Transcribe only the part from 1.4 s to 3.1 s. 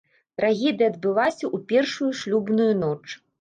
ў першую шлюбную ноч.